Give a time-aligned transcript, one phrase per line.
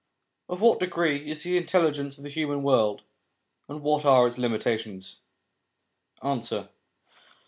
[0.49, 3.03] Of what degree is the intelligence of the human world,
[3.69, 5.19] and wljat are its limitations?
[6.23, 6.69] Answer.